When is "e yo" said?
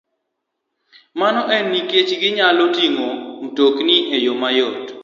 4.15-4.33